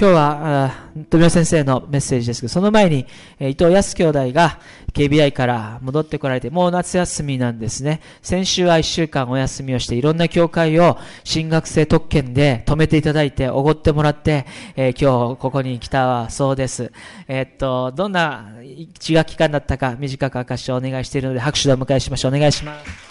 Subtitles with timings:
[0.00, 0.72] 今日は、
[1.10, 3.04] 富野先生のメッセージですけど、その前に、
[3.38, 4.58] え伊藤康兄弟が
[4.94, 8.00] KBI から戻ってこられて、もう夏休みなんですね。
[8.22, 16.92] 先週は1週間お休みをして、いろんな教会を新学生特権で止めていただいて、おごってもらって、えー、今日ここに来たそうです。
[17.28, 22.34] えー、っと、どんな1学期間だったか短く証しをお願いしているので、拍手でお迎えしましょう。
[22.34, 23.09] お願いします。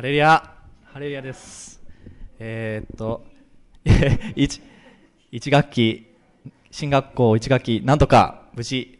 [0.00, 0.42] ハレリア、
[0.94, 1.78] ハレリアです。
[2.38, 3.22] えー、っと、
[4.34, 4.62] 一、
[5.30, 6.06] 一学期、
[6.70, 8.98] 新学校一学期、なんとか無事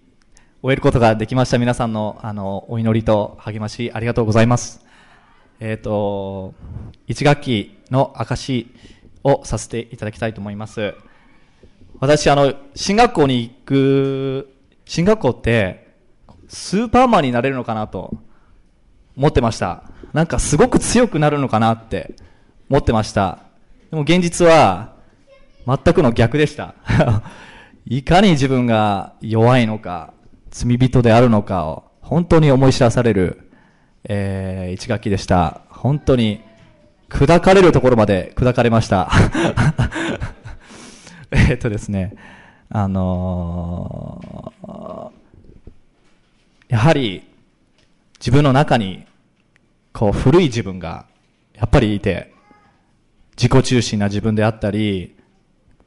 [0.60, 4.84] 終えることができました皆さんの、あの、お祈りと励ましありがとうございます。
[5.58, 6.52] えー、っと、
[7.06, 8.70] 一学期の証
[9.24, 10.94] をさせていただきたいと思います。
[11.98, 14.54] 私、あの、進学校に行く、
[14.84, 15.94] 進学校って、
[16.48, 18.18] スーパーマンになれるのかなと
[19.16, 19.84] 思ってました。
[20.12, 22.14] なんかすごく強くなるのかなって
[22.68, 23.38] 思ってました。
[23.90, 24.94] でも現実は
[25.66, 26.74] 全くの逆でした。
[27.86, 30.12] いかに自分が弱いのか、
[30.50, 33.50] 罪人であるのかを本当に思い知らされる、
[34.04, 35.62] えー、一学期でした。
[35.68, 36.40] 本当に
[37.08, 39.10] 砕かれるところまで砕かれました。
[41.30, 42.14] えっとですね、
[42.68, 45.10] あのー、
[46.68, 47.22] やはり
[48.18, 49.04] 自分の中に
[49.92, 51.06] こう古い自分が
[51.54, 52.32] やっぱりいて、
[53.36, 55.16] 自己中心な自分であったり、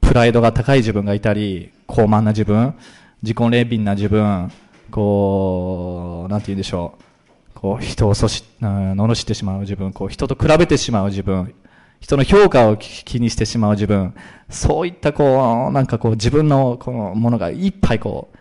[0.01, 2.75] プライドが高い自分がいたり、高慢な自分、
[3.21, 4.51] 自己憐憫な自分、
[4.91, 7.59] こう、なんて言うんでしょう。
[7.59, 11.53] こう、人をそし、うん罵ってしまう自分、こう、人と比べてしまう自分、
[11.99, 14.13] 人の評価を気にしてしまう自分、
[14.49, 18.37] そういったこう、なんかこう、自分のこのものがいっぱいこう、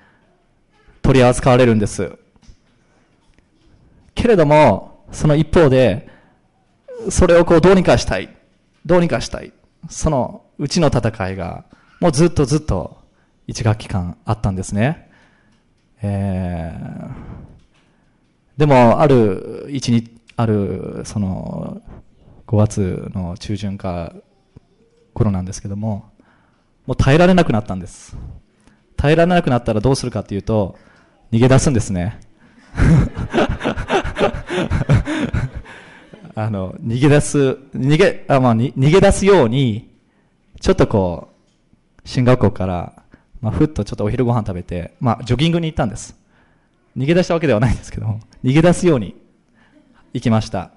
[1.00, 2.18] 取り扱われるんです。
[4.14, 6.08] けれども、その一方で、
[7.10, 8.34] それをこうどうにかしたい。
[8.84, 9.52] どうにかしたい。
[9.88, 11.64] そのうちの戦いが、
[12.00, 12.98] もうずっとずっと
[13.46, 15.10] 一学期間あったんですね。
[16.02, 21.80] えー、でも、ある、一日、ある、その、
[22.46, 24.12] 5月の中旬か
[25.14, 26.10] 頃なんですけども、
[26.86, 28.16] もう耐えられなくなったんです。
[28.96, 30.76] 耐えられなくなったらどうするかっていうと、
[31.30, 32.20] 逃げ出すんですね。
[36.34, 37.38] あの、逃げ出す、
[37.74, 39.90] 逃げ、あ、まあ、逃げ出すように、
[40.60, 41.28] ちょっとこ
[42.04, 43.02] う、進学校から、
[43.40, 46.16] まあ、ふっとちょっとお昼ご飯食べて、まあ、ジョギングに行ったんです。
[46.96, 49.14] 逃げ出したわけではないんですけども、逃げ出すように
[50.12, 50.70] 行きました。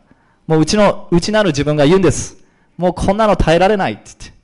[0.48, 2.38] もううちの、うちなる自分が言うんです。
[2.78, 4.36] もうこんなの耐えられないって言って。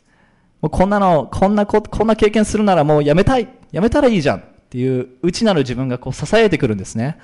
[0.61, 3.49] もうこんなの、こんなこ、こんな経験するならもうやめたい。
[3.71, 7.17] やめたらいいじゃんっていう、うちなる自分がこう支えてくるんですね。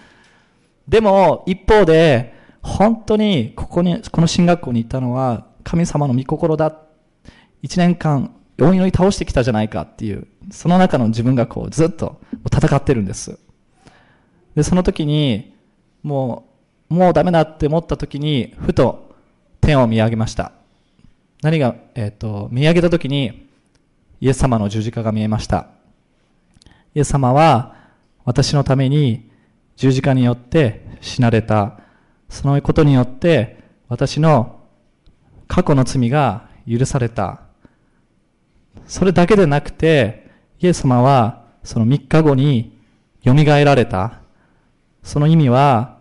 [0.87, 2.36] でも、一方で、
[2.67, 6.77] 本当にここに、この進学校に行ったのは神様の御心だ。
[7.61, 13.39] 一年間、お祈り倒してきたじゃないかっていう、その中の自分がこうずっと戦ってるんです。
[14.55, 15.55] で、その時に、
[16.03, 16.47] も
[16.89, 19.15] う、もうダメだって思った時に、ふと
[19.61, 20.51] 天を見上げました。
[21.41, 23.49] 何が、えっ、ー、と、見上げた時に、
[24.19, 25.67] イエス様の十字架が見えました。
[26.95, 27.75] イエス様は、
[28.25, 29.29] 私のために
[29.77, 31.79] 十字架によって死なれた
[32.29, 33.57] そのことによって
[33.87, 34.59] 私の
[35.47, 37.41] 過去の罪が許された。
[38.85, 40.29] それだけでなくて、
[40.59, 42.77] イエス様はその3日後に
[43.23, 44.21] 蘇られた。
[45.03, 45.99] その意味は、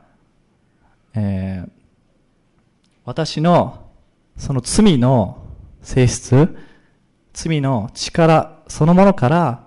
[1.15, 1.71] えー、
[3.05, 3.87] 私の
[4.37, 5.45] その罪の
[5.83, 6.57] 性質、
[7.33, 9.65] 罪の力そのものから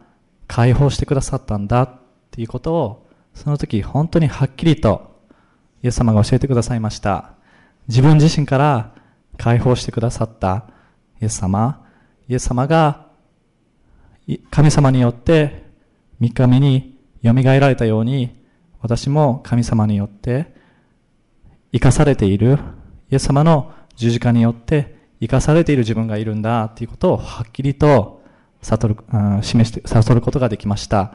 [0.47, 1.99] 解放してくださったんだっ
[2.31, 5.08] ていうことを、その時本当にはっきりと
[5.83, 7.31] イエス様が教えてくださいました。
[7.87, 8.93] 自分自身から
[9.37, 10.65] 解放してくださった
[11.21, 11.85] イエス様。
[12.27, 13.07] イエス様が
[14.51, 15.63] 神様によって
[16.21, 18.45] 3日目に蘇られたように
[18.81, 20.53] 私も神様によって
[21.71, 22.59] 生かされている
[23.11, 28.21] イエス様の十字架によって生かされている自分がいるんだということをはっきりと
[28.61, 28.97] 悟る、
[29.41, 31.13] 示して、悟ることができました。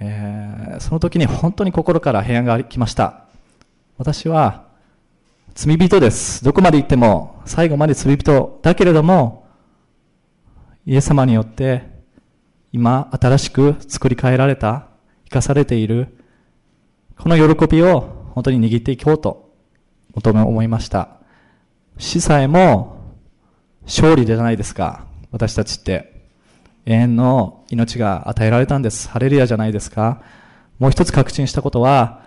[0.00, 3.24] えー、その時に本当に心から平安が来ました。
[3.98, 4.64] 私は
[5.54, 6.42] 罪人です。
[6.42, 9.46] どこまで行っても最後まで罪人だけれども、
[10.86, 11.82] イエス様によって
[12.72, 14.86] 今新しく作り変えられた、
[15.24, 16.16] 生かされている、
[17.18, 19.52] この喜びを本当に握っていこうと
[20.14, 21.18] 求め思いました。
[21.98, 22.96] 死さえも
[23.84, 25.04] 勝利じゃないですか。
[25.30, 26.19] 私たちって。
[26.90, 29.08] 永遠の命が与えられたんです。
[29.08, 30.22] ハレルヤじゃないですか。
[30.80, 32.22] もう一つ確信したことは、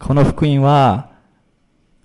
[0.00, 1.12] この福音は、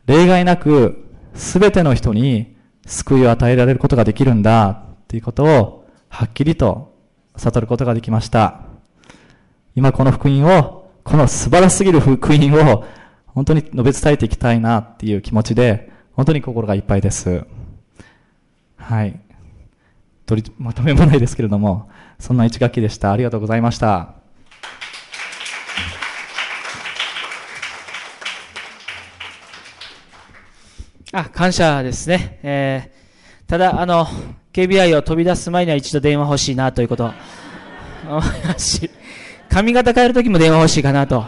[0.06, 2.56] 例外なく、すべての人に
[2.86, 4.76] 救いを与えられることができるんだ、っ
[5.08, 6.96] ていうことを、はっきりと
[7.36, 8.60] 悟ることができました。
[9.76, 12.86] 今この福音を、この素晴らしすぎる福音を、
[13.26, 17.44] 本当に述べ伝えていきたいなっていう気持ちで、本当に心がいっぱいです。
[18.78, 19.20] はい。
[20.28, 21.90] 取りまとめもないですけれども、
[22.20, 23.12] そんな一学期でした。
[23.12, 24.16] ありがとうございました。
[31.16, 32.40] あ、感謝ですね。
[32.42, 34.08] えー、ただ、あの、
[34.52, 37.12] KBI を飛び出す前には一度電話欲しいなということ
[38.08, 38.90] 思いますし、
[39.50, 41.26] 髪型変えるときも電話欲しいかなと。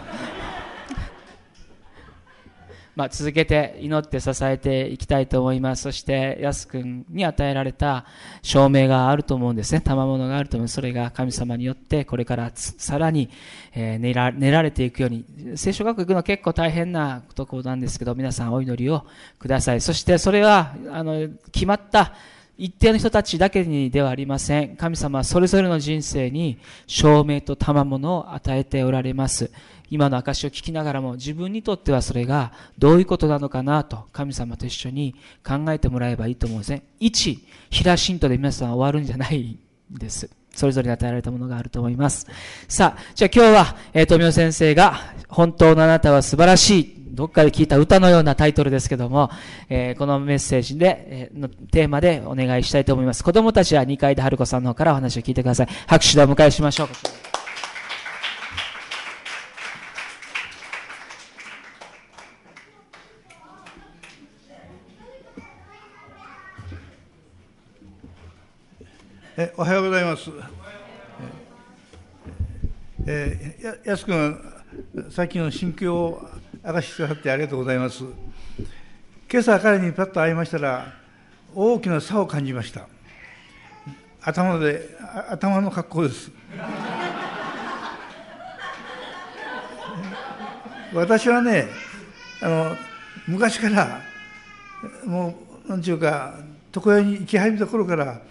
[2.95, 5.83] まあ、続けて祈って支えていきたいと思います。
[5.83, 8.05] そして、やすくんに与えられた
[8.41, 9.81] 証明があると思うんですね。
[9.81, 10.67] 賜物があると思う。
[10.69, 13.29] それが神様によって、これからさらに、
[13.73, 15.25] えー、練ら練られていくように。
[15.55, 19.05] 聖書学行くの結構大変なところなんですけど、皆さんお祈りを
[19.39, 19.81] ください。
[19.81, 22.13] そして、それは、あの、決まった
[22.57, 24.77] 一定の人たちだけにではありません。
[24.77, 26.57] 神様はそれぞれの人生に
[26.87, 29.51] 証明と賜物を与えておられます。
[29.89, 35.15] 今の証を聞きながらも自分にとってはそれがどういうことなのかなと神様と一緒に
[35.45, 36.83] 考えてもらえばいいと思うんですね。
[36.99, 39.59] 一、平信徒で皆さん終わるんじゃないん
[39.97, 40.29] です。
[40.55, 42.27] それぞれに与えられたものがあると思います。
[42.67, 44.95] さあ、じゃあ今日は、えー、富尾先生が、
[45.27, 49.29] 本当のあなたは素晴らしい、どっかで聞いた歌のようなタイトルですけども、
[49.69, 53.23] えー、このメッセージで、えー、のテーマでお願いしたいと思います。
[53.23, 55.67] 子供たちは2階で春子さんの方からお話を聞いてください。
[55.87, 57.34] 拍手でお迎えしましょう。
[69.37, 70.31] えおはようございます。
[73.05, 74.39] えー、やす君、
[75.09, 76.29] さっきの心境を
[76.63, 78.05] 明かしてくださってありがとうございます。
[79.29, 80.93] 今朝彼にパッと会いましたら、
[81.53, 82.87] 大きな差を感じました。
[84.21, 84.97] 頭で、
[85.29, 86.31] 頭の格好です。
[90.95, 91.67] 私はね、
[92.41, 92.77] あの
[93.27, 93.99] 昔から、
[95.03, 96.35] もう、なんちゅうか、
[96.73, 98.21] 床屋に行き始めた頃から、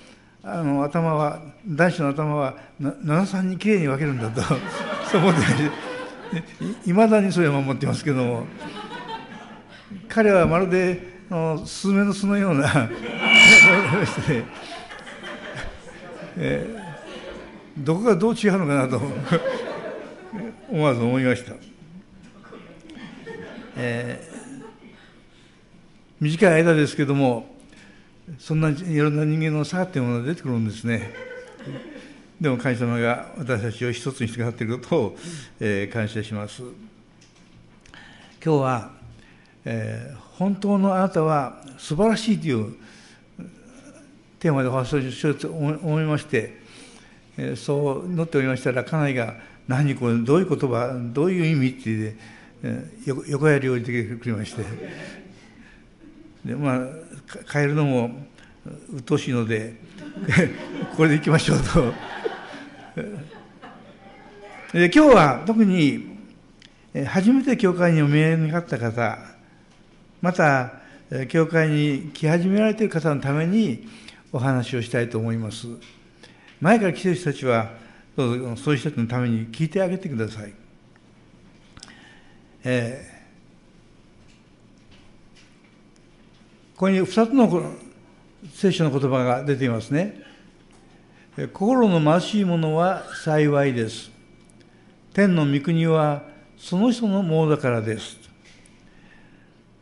[0.44, 4.43] あの頭は男子の頭は七三にきれいに分けるんだと
[5.11, 8.46] そう思っていまだにそれを守ってますけども。
[10.08, 11.00] 彼はまるで
[11.31, 12.88] のスズメの巣のような
[16.37, 19.00] えー、どこがどう違うのかなと
[20.70, 21.55] 思わず思いました、
[23.76, 24.64] えー、
[26.20, 27.54] 短い間ですけども
[28.38, 31.12] そんないろんな人間の差っていうものが出てくるんですね。
[32.41, 35.17] でも神様が私たちを一つにしてくださっていることを、
[35.61, 36.62] えー、感謝します。
[38.44, 38.91] 今日は、
[39.65, 42.75] えー、本当のあなたは素晴らしいという
[44.38, 46.59] テーマでお話をしようと思いまして、
[47.38, 49.37] えー、そう祈っておりましたら家内が
[49.67, 52.19] 何これどういう言葉どういう意味って言って、
[52.62, 54.65] えー、横やりを入れてくれまして
[56.44, 56.79] でまあ
[57.52, 58.26] 変えるのも
[58.92, 59.75] 鬱陶しいので
[60.96, 61.94] これでいきましょうと。
[64.72, 66.16] で今日は特に
[67.06, 69.19] 初めて教会にお見えになった方
[70.20, 70.81] また
[71.28, 73.88] 教会に来始められている方のために
[74.32, 75.69] お話をしたいと思います。
[76.60, 77.72] 前から来ている人たちは
[78.17, 80.53] どうぞそういう人たちのために聞いてあげてください、
[82.64, 83.14] えー
[86.74, 87.72] ここに2つの
[88.52, 90.20] 聖書の言葉が出ていますね。
[91.52, 94.10] 心の貧しい者は幸いです。
[95.12, 96.24] 天の御国は
[96.56, 98.19] その人のものだからです。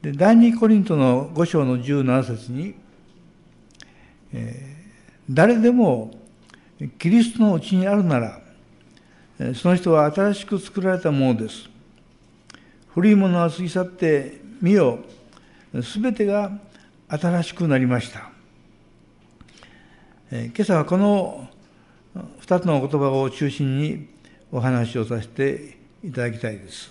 [0.02, 2.74] で第二コリントの5章の17節に、
[4.34, 6.10] えー、誰でも
[6.98, 8.38] キリストのうちにあるなら、
[9.54, 11.70] その人は新しく作られたものです。
[12.88, 14.98] 古いものは過ぎ去って見よ、
[15.82, 16.52] すべてが
[17.18, 18.30] 新しくなりました。
[20.30, 21.46] え今朝はこの
[22.40, 24.08] 2つの言葉を中心に
[24.50, 26.90] お話をさせていただきたいです。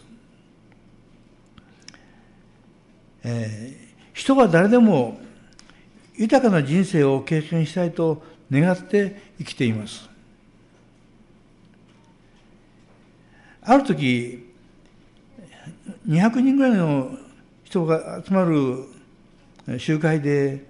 [3.24, 5.20] えー、人は誰でも
[6.16, 10.08] 豊かな人生を経験したいと願って生きています。
[13.64, 14.48] ある時、
[16.08, 17.18] 200人ぐらいの
[17.64, 19.01] 人が集まる
[19.78, 20.66] 集会で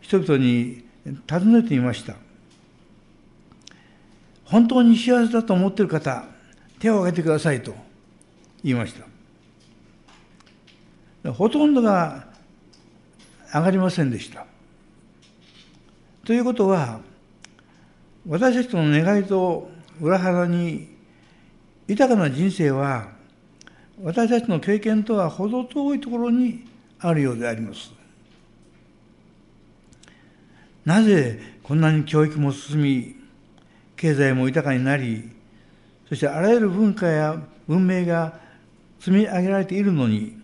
[0.00, 0.84] 人々に
[1.26, 2.14] 尋ねてみました。
[4.44, 6.24] 本当に幸せだと思っている方、
[6.78, 7.74] 手を挙げてくださいと
[8.64, 8.94] 言いまし
[11.24, 11.32] た。
[11.32, 12.28] ほとんどが
[13.52, 14.46] 上がりませんでした。
[16.24, 17.00] ということは、
[18.26, 20.96] 私たちの願いと裏腹に
[21.86, 23.08] 豊かな人生は
[24.02, 26.67] 私たちの経験とは程遠いところに
[27.00, 27.92] あるようであります。
[30.84, 33.14] なぜこんなに教育も進み、
[33.96, 35.30] 経済も豊かになり、
[36.08, 38.40] そしてあらゆる文化や文明が
[38.98, 40.38] 積み上げられているのに、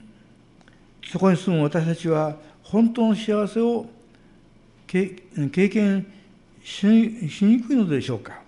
[1.10, 3.86] そこに住む私たちは本当の幸せを
[4.86, 5.08] 経
[5.68, 6.06] 験
[6.62, 8.42] しにくいのでしょうか。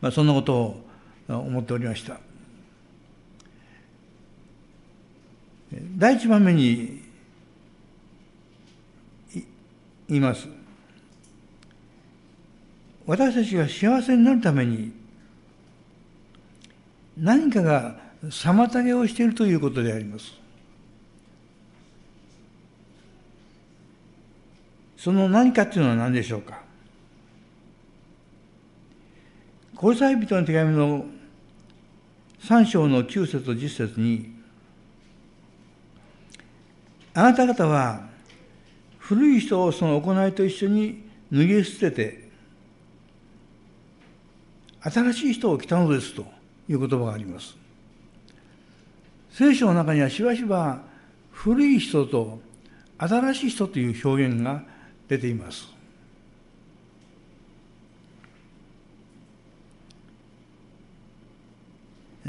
[0.00, 0.84] まあ、そんなことを
[1.28, 2.20] 思っておりました。
[5.98, 7.02] 第一番目に
[10.08, 10.46] 言います。
[13.04, 14.92] 私たちが幸せになるために
[17.16, 20.34] 何かが妨げをしているということであります。
[24.96, 26.62] その何かっていうのは何でしょうか。
[29.74, 31.06] コリサイ人の手紙の
[32.42, 34.37] 3章の9節と10節に、
[37.14, 38.06] あなた方は
[38.98, 42.28] 古い人をその行いと一緒に脱ぎ捨てて、
[44.80, 46.24] 新しい人を来たのですと
[46.68, 47.56] いう言葉があります。
[49.30, 50.82] 聖書の中にはしばしば
[51.30, 52.40] 古い人と
[52.98, 54.62] 新しい人という表現が
[55.08, 55.68] 出ています。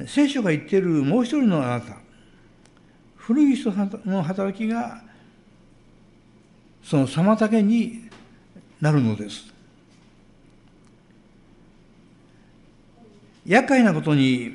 [0.07, 1.97] 聖書が言っているもう一人のあなた、
[3.29, 3.71] 古い人
[4.07, 5.03] の働きが
[6.83, 8.09] その妨げに
[8.81, 9.53] なるのです。
[13.45, 14.53] 厄介なことに、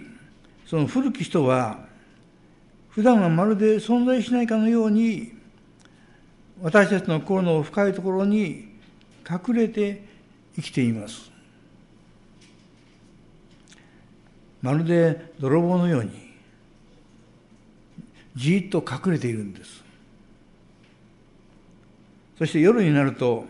[0.67, 1.87] その古き人は、
[2.91, 5.35] 普段はまるで存在しないかのように、
[6.61, 8.75] 私たちの心の深いところに
[9.31, 10.03] 隠れて
[10.57, 11.31] 生きています。
[14.61, 16.24] まるで泥棒のように
[18.37, 19.85] じっと隠れているんです
[22.39, 23.45] そして夜になると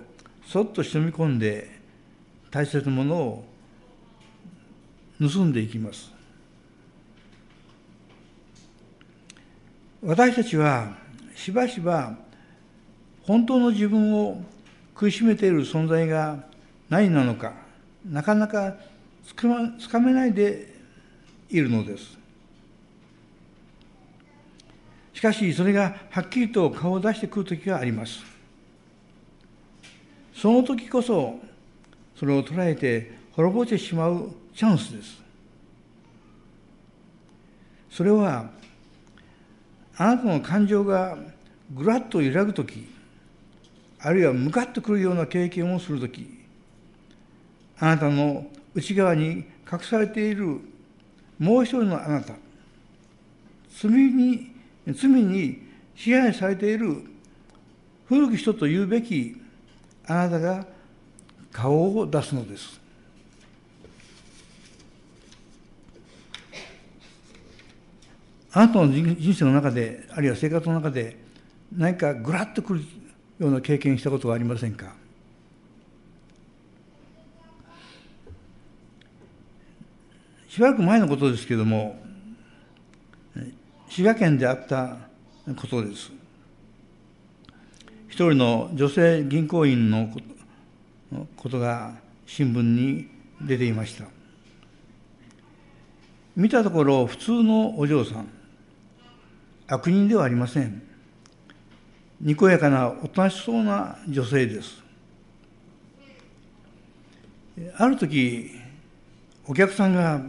[0.46, 1.70] そっと潜み込んで
[2.50, 3.44] 大切なものを
[5.20, 6.12] 盗んでいきます
[10.02, 10.96] 私たちは
[11.34, 12.16] しばしば
[13.22, 14.42] 本当の自分を
[14.94, 16.44] 苦しめている存在が
[16.90, 17.54] 何なのか
[18.04, 18.74] なかなか
[19.26, 20.74] つかめないで
[21.48, 22.04] いるのです。
[22.04, 22.18] し
[25.24, 28.22] かし、それがはっきりと顔を出してくる時があります。
[30.34, 31.38] その時こそ、
[32.14, 35.22] それを捉えて滅ぼしてしまうチャンスです。
[37.90, 38.50] それは、
[39.96, 41.16] あなたの感情が
[41.72, 42.86] ぐらっと揺らぐ時、
[44.00, 46.44] あるいは向かってくるような経験をする時、
[47.78, 50.60] あなたの内側に隠されている
[51.38, 52.34] もう一人のあなた
[53.70, 54.53] 罪に
[54.92, 55.62] 罪に
[55.94, 57.02] 支配されている
[58.06, 59.40] 古き人と言うべき
[60.06, 60.66] あなたが
[61.52, 62.80] 顔を出すのです。
[68.52, 71.16] あなたの人生の中であるいは生活の中で
[71.74, 72.80] 何かぐらっとくる
[73.38, 74.94] ような経験したことはありませんか？
[80.48, 82.03] しばらく前のことですけれども、
[83.94, 84.96] 滋賀県であった
[85.54, 86.10] ことです。
[88.08, 90.12] 一人の女性銀行員の
[91.36, 91.94] ことが
[92.26, 93.06] 新聞に
[93.40, 94.06] 出ていました。
[96.34, 98.26] 見たところ、普通のお嬢さん、
[99.68, 100.82] 悪人ではありません。
[102.20, 104.82] にこやかなおとなしそうな女性です。
[107.76, 108.50] ある時、
[109.46, 110.20] お客さんが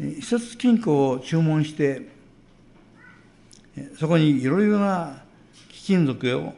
[0.00, 2.10] 施設金庫を注文して
[3.98, 5.22] そこにいろいろな
[5.70, 6.54] 貴金属を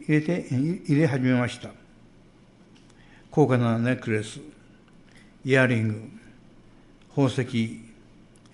[0.00, 1.70] 入れて入れ始めました。
[3.30, 4.40] 高価なネックレス
[5.44, 6.10] イヤリング
[7.10, 7.80] 宝石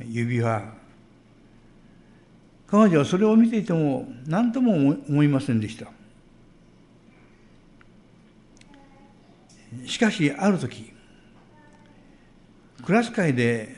[0.00, 0.75] 指輪。
[2.66, 4.75] 彼女はそれを見ていても何とも
[5.09, 5.90] 思いませんでした。
[9.87, 10.92] しかしある時
[12.85, 13.76] クラス会で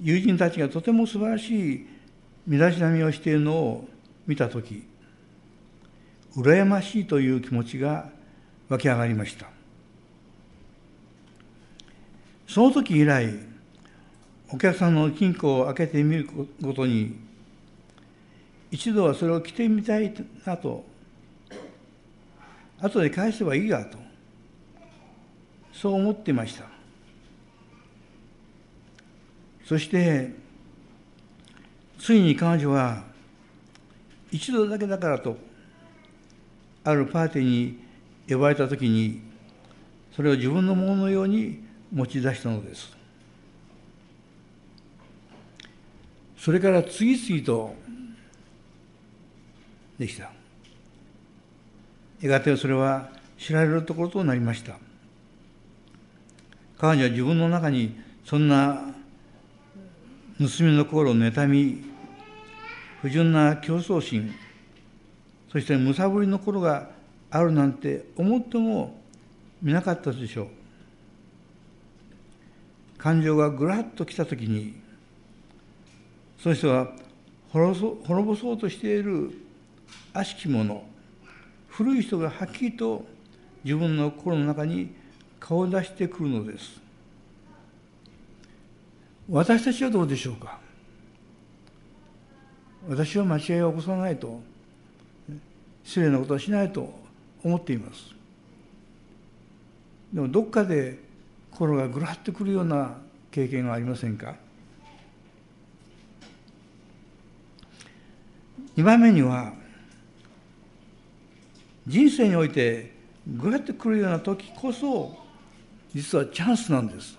[0.00, 1.86] 友人たちがとても素晴らしい
[2.46, 3.88] 身だしなみをしているのを
[4.26, 4.86] 見た時
[6.36, 8.10] 羨ましいという気持ちが
[8.68, 9.46] 湧き上がりました。
[12.46, 13.34] その時以来
[14.50, 16.28] お客さんの金庫を開けてみる
[16.62, 17.16] ことに
[18.70, 20.84] 一度はそれを着てみたいなと
[22.80, 23.98] 後で返せばいいやと
[25.72, 26.64] そう思っていました。
[29.64, 30.45] そして
[32.06, 33.02] ついに彼女は
[34.30, 35.36] 一度だけだからと
[36.84, 37.78] あるパーティーに
[38.28, 39.20] 呼ばれた時に
[40.14, 42.96] それを自分のもののように持ち出したのです。
[46.38, 47.74] それから次々と
[49.98, 50.30] できた。
[52.20, 54.76] やがてそれは知られるところとなりました。
[56.78, 58.94] 彼女は自分の中にそんな
[60.38, 61.95] 盗みの心を妬み
[63.02, 64.34] 不純な競争心
[65.50, 66.90] そしてむさぼりの心が
[67.30, 69.00] あるなんて思っても
[69.62, 70.48] みなかったでしょう。
[72.98, 74.74] 感情がぐらっときた時に
[76.38, 76.92] その人は
[77.50, 79.30] 滅ぼそうとしている
[80.12, 80.82] 悪しき者
[81.68, 83.06] 古い人がはっきりと
[83.64, 84.94] 自分の心の中に
[85.38, 86.80] 顔を出してくるのです。
[89.28, 90.58] 私たちはどうでしょうか？
[92.88, 94.40] 私は間違いを起こさないと
[95.84, 96.92] 失礼なことはしないと
[97.42, 98.14] 思っています。
[100.12, 100.98] でもどっかで
[101.50, 102.96] 心がぐらっとくるような
[103.30, 104.36] 経験はありませんか
[108.76, 109.52] ？2番目には
[111.86, 112.92] 人生において
[113.26, 115.16] ぐらっとくるような時こそ
[115.94, 117.15] 実はチャンスなんです。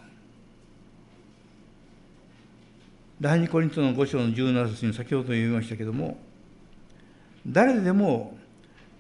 [3.20, 6.18] 第二コリントの5章の17節に先ほど言いましたけども
[7.48, 8.38] 誰でも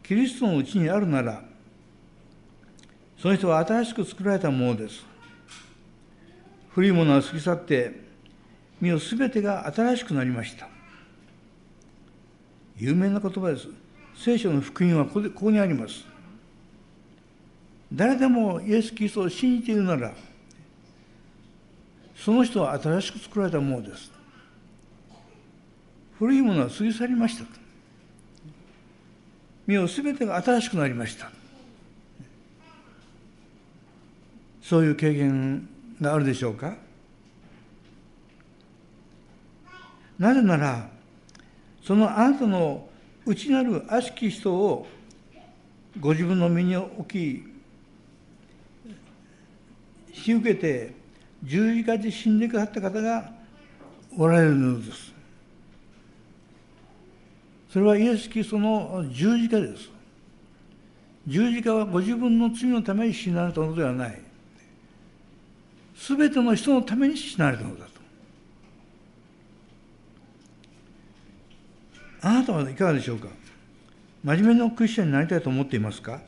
[0.01, 1.43] キリストのうちにあるなら
[3.17, 5.03] その人は新しく作られたものです。
[6.69, 7.99] 古いものは過ぎ去って
[8.79, 10.69] 身を全てが新しくなりました。
[12.77, 13.67] 有名な言葉です。
[14.15, 16.05] 聖書の福音はここでここにあります。
[17.91, 20.13] 誰でもイエス・キリストを信じているなら
[22.17, 24.11] その人は新しく作られたものです。
[26.19, 27.45] 古いものは過ぎ去りました。
[29.65, 31.31] 身を全てが新しくなりました。
[34.61, 35.69] そういう経験
[36.01, 36.75] があるでしょうか？
[40.19, 40.89] なぜなら
[41.83, 42.89] そのあなたの
[43.25, 44.87] 内なる悪しき人を
[45.99, 47.43] ご自分の身に置き
[50.07, 50.96] 引き受けて
[51.43, 53.31] 十字架で死んでくださった方が
[54.17, 55.13] おられるのです。
[57.69, 59.89] それはイエス・キリストの十字架です。
[61.27, 64.21] 十字架はご自分の罪のために死なれたのではない。
[65.95, 67.91] すべての人のために死なれたのだと。
[72.21, 73.27] あなたはいかがでしょうか？
[74.23, 76.21] 真面目なクリスチャンになりたいと思っていますか？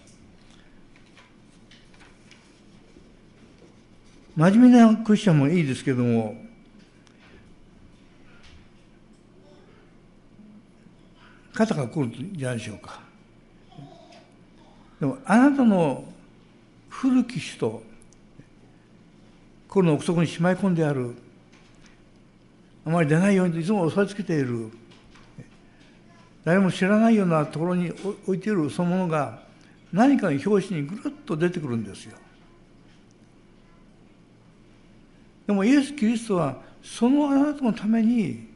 [4.40, 6.34] 真面目なクリスチャンもいいですけども、
[11.54, 13.02] 肩が来るんじゃないでしょうか。
[15.02, 16.06] でも、あなたの
[16.88, 17.84] 古き人、
[19.68, 21.16] 心の奥底にしまい込んである、
[22.86, 24.72] あまり出ないようにいつも押さえつけている、
[26.46, 27.92] 誰も知らないようなところに
[28.26, 29.44] 置いているそのものが、
[29.92, 32.16] 何かの表紙にぐるっと出てくるんですよ。
[35.50, 38.48] でもイエス・キリストはそのあなたのために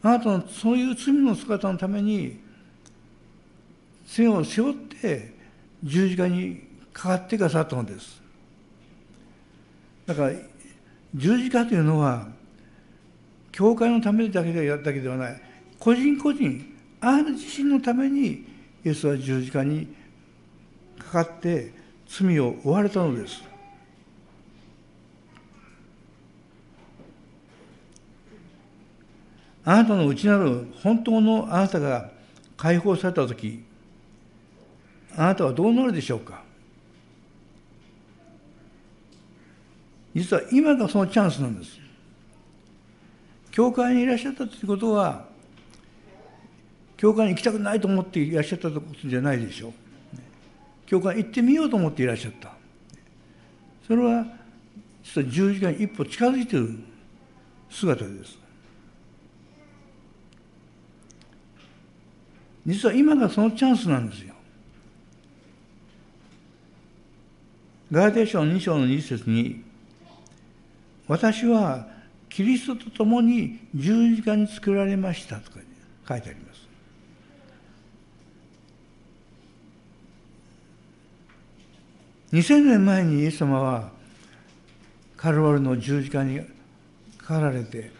[0.00, 2.38] あなたのそういう罪の姿のために
[4.06, 5.34] 罪を背負って
[5.82, 8.22] 十字架にかかってくださったのです。
[10.06, 10.32] だから
[11.16, 12.28] 十字架というのは
[13.50, 15.42] 教会のためだけでやっただけではない。
[15.80, 16.64] 個人個人
[17.00, 18.46] あなた自身のために
[18.84, 19.88] イエスは十字架に
[20.96, 21.72] かかって
[22.06, 23.49] 罪を負われたのです。
[29.64, 32.10] あなたの内なる本当のあなたが
[32.56, 33.62] 解放された時
[35.16, 36.42] あなたはどうなるでしょうか？
[40.14, 41.78] 実は今がそのチャンスなんです。
[43.50, 45.26] 教会にいらっしゃったということは
[46.96, 49.72] 教会に行きたくないと思っていらっしゃったことじゃないでしょう。
[50.86, 52.52] 教会に行ってみようと思っていらっしゃった。
[53.86, 54.26] それは
[55.02, 56.78] 実は十字架に一歩近づいている
[57.68, 58.39] 姿です。
[62.66, 64.34] 実は今がそのチャンスなんですよ。
[67.90, 69.64] ガラテ書の2章の2節に、
[71.08, 71.88] 私は
[72.28, 75.58] キリストと共に十字架に作られましたとか
[76.08, 76.60] 書いてあります。
[82.32, 83.90] 2000年前にイエス様は
[85.16, 86.40] カルバルの十字架に
[87.18, 87.90] かかられて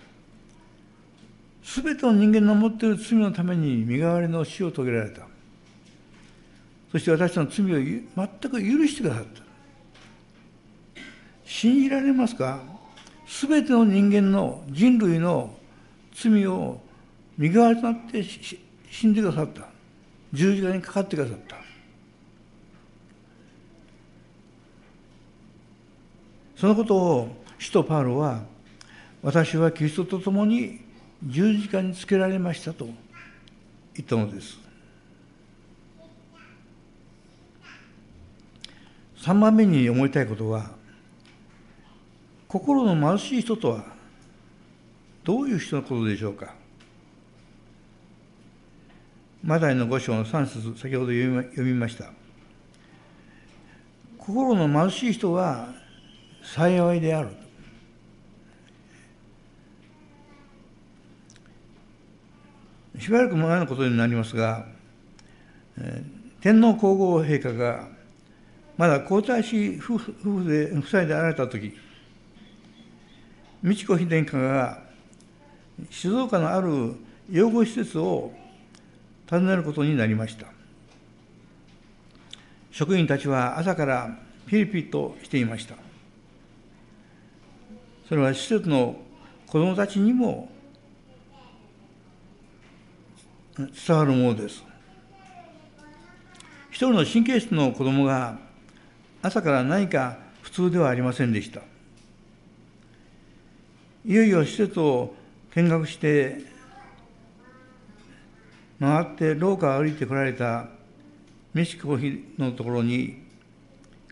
[1.72, 5.22] 全ての人間の持っている罪のために身代わりの死を遂げられた。
[6.90, 8.04] そして私の罪を全
[8.50, 9.42] く許してくださった。
[11.44, 12.60] 信じられますか？
[13.26, 15.54] 全ての人間の人類の
[16.12, 16.80] 罪を
[17.38, 19.68] 身代わりとなって死んでくださった。
[20.32, 21.56] 十字架にかかってくださった。
[26.56, 28.42] そのことを使徒パウロは
[29.22, 30.89] 私はキリストと共に
[31.26, 32.88] 十字架につけられましたと。
[33.94, 34.58] 言ったのです。
[39.18, 40.70] 3番目に思いたいことは
[42.48, 43.84] 心の貧しい人とは
[45.24, 46.54] どういう人のことでしょうか。
[49.44, 52.12] マダイの五章の3節先ほど読みました。
[54.16, 55.68] 心の貧しい人は
[56.42, 57.28] 幸いである
[63.00, 64.66] しばらく前のことになりますが、
[66.40, 67.88] 天皇皇后陛下が
[68.76, 71.74] まだ皇太子夫婦で夫妻であられた時
[73.62, 74.82] 美智子妃殿下が
[75.90, 76.94] 静岡のある
[77.30, 78.32] 養護施設を
[79.28, 80.46] 訪ねることになりました。
[82.70, 85.74] 職員たちは朝からピリピリとしていました。
[88.08, 88.96] それは施設の
[89.46, 90.50] 子どもたちにも
[93.68, 94.64] 伝わるものです。
[96.70, 98.38] 一人の神経質の子供が
[99.22, 101.60] 朝から何か普通ではありませんでした。
[104.06, 105.14] いよいよ施設を
[105.54, 106.38] 見学して
[108.80, 110.68] 回って廊下を歩いてこられた
[111.52, 113.22] メシコ妃のところに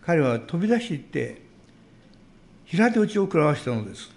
[0.01, 1.41] 彼は飛び出していって
[2.65, 4.11] 平手打ちを食らわしたのです。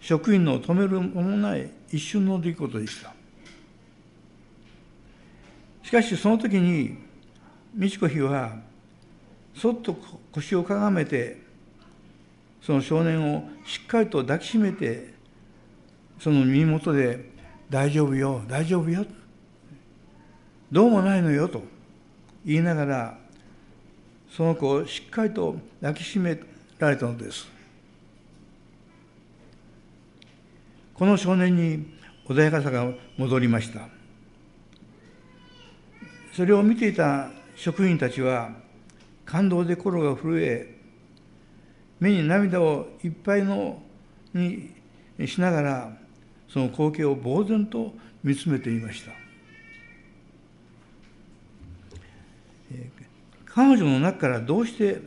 [0.00, 3.14] 職員の止める間もない一瞬の出来事でした。
[5.84, 6.96] しかしその時に
[7.72, 8.56] 美智子妃は
[9.54, 9.96] そっと
[10.32, 11.40] 腰をかがめて
[12.60, 15.14] その少年をしっかりと抱きしめて
[16.18, 17.30] その耳元で
[17.70, 19.06] 「大丈夫よ大丈夫よ」
[20.72, 21.62] どうもないのよと
[22.44, 23.18] 言いながら
[24.30, 26.40] その子をしっかりと抱きしめ
[26.78, 27.53] られたのです
[30.94, 31.86] この少年に
[32.26, 33.88] 穏やかさが戻りました。
[36.32, 38.50] それを見ていた職員たちは
[39.24, 40.74] 感動で心が震え
[42.00, 43.82] 目に涙をいっぱいの
[44.32, 44.70] に
[45.26, 45.96] しながら
[46.48, 49.12] その光景を呆然と見つめていました。
[53.46, 55.00] 彼女の中からどうして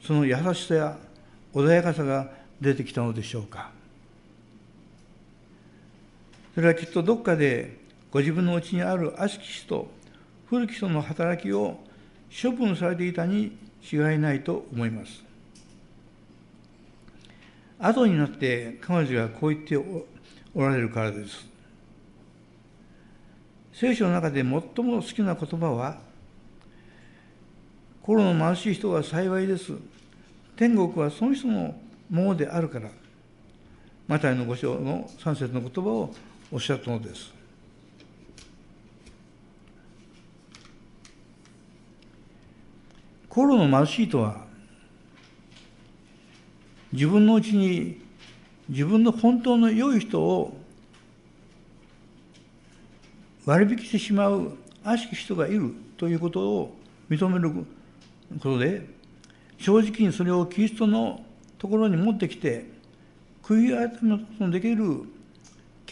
[0.00, 0.98] その優しさや
[1.54, 3.81] 穏やかさが出てきたのでしょうか。
[6.54, 7.78] それはきっとどっかで
[8.10, 9.90] ご自分のうちにある悪しき人と
[10.46, 11.80] 古き人の働きを
[12.30, 13.56] 処分されていたに
[13.90, 15.24] 違いないと思います。
[17.78, 19.76] 後になって彼女がこう言って
[20.54, 21.46] おられるからです。
[23.72, 25.98] 聖書の中で最も好きな言葉は、
[28.02, 29.72] 心の貧しい人は幸いです。
[30.54, 31.74] 天国はその人の
[32.10, 32.90] ものであるから。
[34.06, 36.14] マタイの五章の三節の言葉を
[36.54, 37.32] おっしゃったのです。
[43.26, 44.44] 心の貧しいとは、
[46.92, 48.02] 自分のうちに
[48.68, 50.54] 自分の本当の良い人を
[53.46, 54.52] 割引してしまう
[54.84, 56.76] 悪しき人がいるということを
[57.08, 57.64] 認めるこ
[58.38, 58.86] とで、
[59.56, 61.24] 正直にそれをキリストの
[61.56, 62.66] ところに持ってきて、
[63.42, 65.06] 悔い改めのことのできる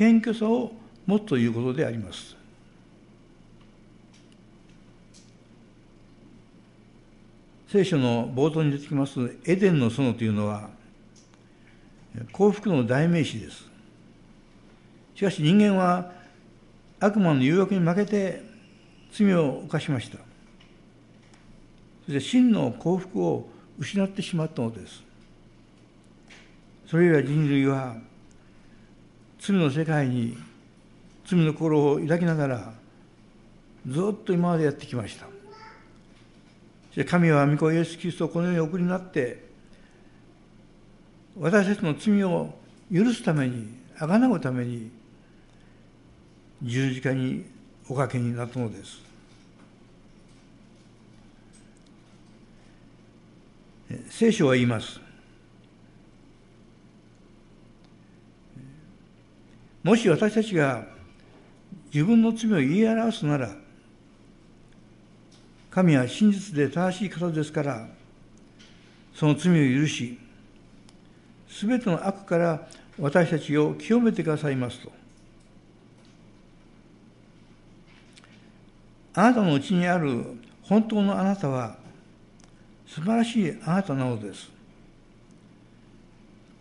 [0.01, 0.73] 謙虚さを
[1.05, 2.35] 持つということであります。
[7.69, 10.71] 聖書の冒頭に出てきますエデンの園というのは
[12.33, 13.67] 幸福の代名詞です。
[15.17, 16.13] しかし人間は
[16.99, 18.43] 悪魔の誘惑に負けて
[19.13, 20.17] 罪を犯しました。
[22.07, 25.03] そして真の幸福を失ってしまったのです。
[26.87, 27.97] それ以来人類は
[29.41, 30.37] 罪の世界に
[31.27, 32.73] 罪の心を抱きながら
[33.89, 35.27] ずっと今までやってきました。
[37.05, 39.49] 神は御子イエス・キリストをこの世に送りになって
[41.39, 42.53] 私たちの罪を
[42.93, 44.91] 許すためにあがなうために
[46.63, 47.47] 十字架に
[47.89, 49.01] おかけになったのです。
[54.11, 55.01] 聖書は言います。
[59.83, 60.85] もし私たちが
[61.93, 63.51] 自分の罪を言い表すなら
[65.71, 67.89] 神は真実で正しい方ですから
[69.15, 70.19] その罪を許し
[71.49, 74.93] すべての悪から私たちを清めてくださいますと。
[79.15, 80.25] あなたのうちにある
[80.63, 81.77] 本当のあなたは
[82.87, 84.51] 素晴らしいあなたなのです。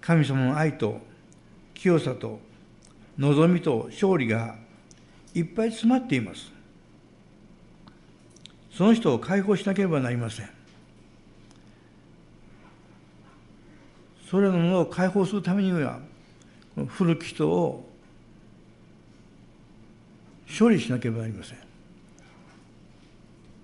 [0.01, 0.99] 神様の愛と
[1.73, 2.39] 清さと
[3.19, 4.55] 望みと勝利が
[5.33, 6.51] いっぱい詰まっています。
[8.71, 10.49] その人を解放しなければなりません。
[14.29, 15.99] それらのものを解放するためには
[16.87, 17.89] 古き人を
[20.57, 21.57] 処理しなければなりません。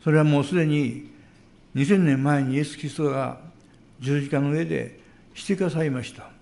[0.04, 1.10] それはもうすでに
[1.76, 3.40] 2000年前にイエス・キリストが
[4.02, 5.00] 十字架の上で
[5.34, 6.35] してくださいました。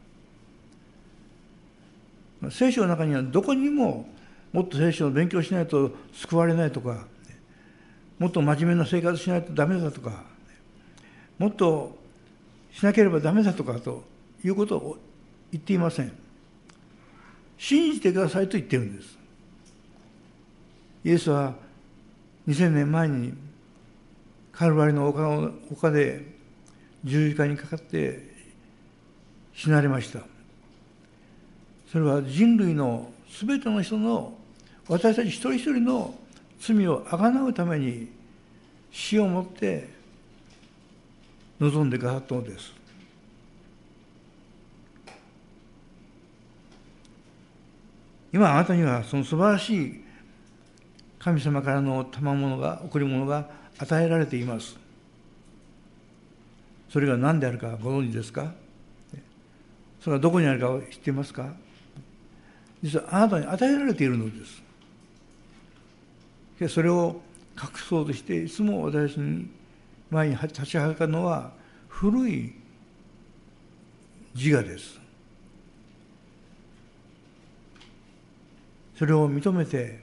[2.51, 4.07] 聖書の中にはどこにも
[4.51, 7.07] もっと聖書を勉強しないと救われないとか
[8.19, 10.23] もっと真面目な生活しないとダメだとか
[11.39, 11.97] もっと
[12.71, 14.03] しなければダメだとかと
[14.43, 14.97] いうことを
[15.51, 16.11] 言っていません。
[17.57, 19.17] 信じてくださいと言ってるんです。
[21.05, 21.53] イエスは
[22.47, 23.33] 2000年前に
[24.51, 26.25] カルバリの丘の丘で
[27.03, 28.33] 十字架にかかって
[29.53, 30.32] 死なれました。
[31.93, 34.33] それは人類の全ての人の
[34.87, 36.15] 私たち一人一人の
[36.59, 38.09] 罪をあがなうために
[38.91, 39.89] 死をもって
[41.59, 42.73] 望んでくださったのです。
[48.33, 50.03] 今あなたにはその素晴らしい
[51.19, 54.75] 神様からの賜物が贈り物が与えられています。
[56.89, 58.51] それが何であるかご存知ですか？
[60.01, 61.53] それはどこにあるかを知っていますか？
[62.83, 64.61] 実はあなたに与えられているのです。
[66.69, 67.21] それを
[67.61, 69.47] 隠そうとしていつも私に
[70.09, 71.51] 前に立ちはだかるのは
[71.87, 72.53] 古い
[74.35, 74.99] 自我です。
[78.97, 79.99] それを認めて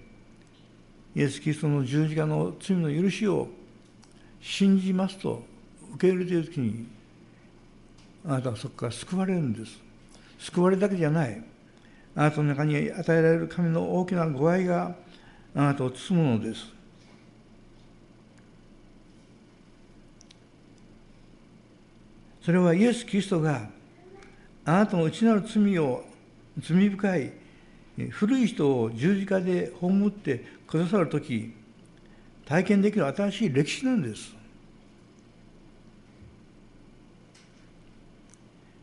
[1.15, 3.49] イエス・キリストの十字架の罪の許しを
[4.41, 5.45] 信じますと
[5.95, 6.87] 受け入れている時に
[8.25, 9.79] あなたはそこから救われるんです。
[10.39, 11.43] 救われるだけじゃない。
[12.21, 14.95] あなたの中に与えられる神の大きなご愛が
[15.55, 16.67] あなたを包むのです。
[22.43, 23.71] それはイエス・キリストが
[24.67, 26.05] あなたの内なる罪を
[26.61, 27.33] 罪深い
[28.11, 31.55] 古い人を十字架で葬ってくださる時
[32.45, 34.35] 体験できる新しい歴史なんです。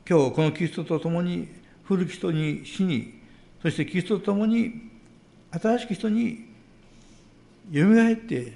[0.09, 1.47] 今日このキリストと共に
[1.83, 3.16] 古き人に死に
[3.67, 4.71] そしてキリストと共に
[5.51, 6.45] 新しき人に
[7.69, 8.53] よみがえって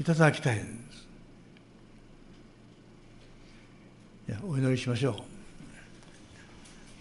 [0.00, 0.60] いただきたいん
[4.26, 4.40] です。
[4.42, 5.14] お祈りしましょう。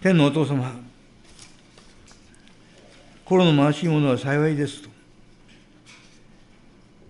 [0.02, 0.78] 天のお父様
[3.24, 4.89] 心の回しいものは幸いですと。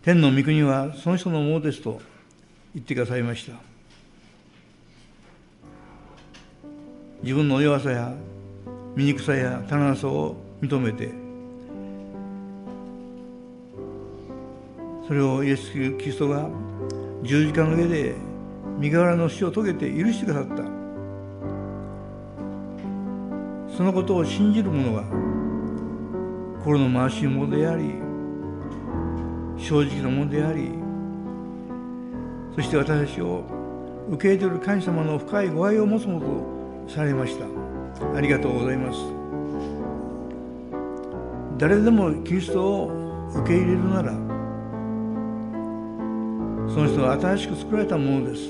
[0.04, 2.00] 天の御国はその人のものですと
[2.76, 3.54] 言ってくださいました。
[7.24, 8.14] 自分の弱さや
[8.96, 11.12] 醜さや汚さを認めて
[15.08, 16.50] それをイエス・キリストが
[17.24, 18.16] 十字架の上で
[18.78, 20.82] 身代わりの死を遂げて許してくださった。
[23.82, 25.04] そのことを信じる者が
[26.60, 27.96] 心の回し者であり
[29.58, 30.70] 正直なものであり
[32.56, 33.44] そして私たちを
[34.10, 37.71] 受け入れている神様の深いご愛を持つものとされました。
[38.16, 39.00] ありがとうございます。
[41.58, 44.12] 誰でもキリストを受け入れるなら
[46.68, 48.50] その人は新しく作られたものです。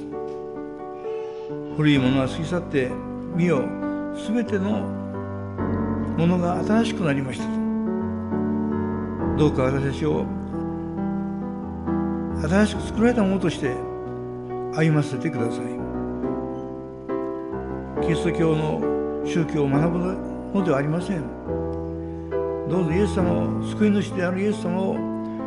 [1.76, 2.90] 古いものは過ぎ去って
[3.36, 3.64] 見よ
[4.28, 4.88] 全ての
[6.18, 7.46] ものが新しくなりました。
[9.38, 10.26] どうか私たちを
[12.48, 13.76] 新しく作られたものとして
[14.74, 15.66] 歩ませてください。
[18.04, 18.91] キリスト教の
[19.26, 20.00] 宗教を学ぶ
[20.54, 21.24] のではありません。
[22.70, 24.96] どうぞイエス様を救い主であるイエス様を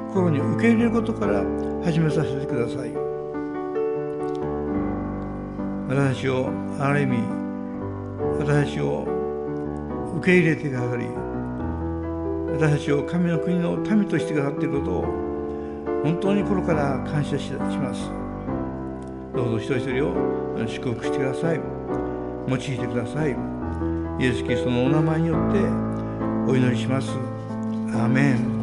[0.09, 1.43] 心に受け入れることから
[1.83, 2.93] 始めさせてください。
[5.89, 7.19] 私たちをある意味
[8.39, 9.07] 私たちを
[10.17, 11.07] 受け入れてくださり
[12.53, 15.03] 私たちを神の国の民としてくださっていることを
[16.03, 18.11] 本当に心から感謝します。
[19.35, 20.15] どうぞ一人一人を
[20.67, 21.61] 祝福してください。
[22.49, 23.54] 用いてください。
[24.20, 25.59] イエス・キリストのお名前によって
[26.50, 27.11] お祈りします。
[27.96, 28.55] アメン